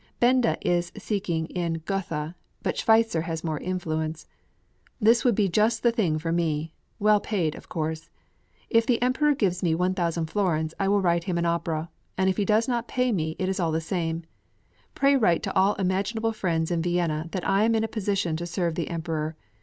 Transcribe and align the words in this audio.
Benda 0.19 0.57
is 0.61 0.91
seeking 0.97 1.45
in 1.45 1.83
Gotha, 1.85 2.33
but 2.63 2.75
Schweitzer 2.75 3.21
has 3.21 3.43
more 3.43 3.59
influence. 3.59 4.25
This 4.99 5.23
would 5.23 5.35
be 5.35 5.47
just 5.47 5.83
the 5.83 5.91
thing 5.91 6.17
for 6.17 6.31
me; 6.31 6.73
well 6.97 7.19
paid, 7.19 7.53
of 7.53 7.69
course. 7.69 8.09
If 8.67 8.83
the 8.87 8.99
Emperor 8.99 9.35
gives 9.35 9.61
me 9.61 9.75
1,000 9.75 10.25
florins 10.25 10.73
I 10.79 10.87
will 10.87 11.01
write 11.01 11.25
him 11.25 11.37
an 11.37 11.45
opera, 11.45 11.91
and 12.17 12.31
if 12.31 12.37
he 12.37 12.45
does 12.45 12.67
not 12.67 12.87
pay 12.87 13.11
me 13.11 13.35
it 13.37 13.47
is 13.47 13.59
all 13.59 13.71
the 13.71 13.79
same. 13.79 14.23
Pray 14.95 15.15
write 15.15 15.43
to 15.43 15.55
all 15.55 15.75
imaginable 15.75 16.31
friends 16.33 16.71
in 16.71 16.81
Vienna 16.81 17.29
that 17.31 17.47
I 17.47 17.63
am 17.65 17.75
in 17.75 17.83
a 17.83 17.87
position 17.87 18.35
to 18.37 18.47
serve 18.47 18.73
the 18.73 18.87
Emperor. 18.89 19.35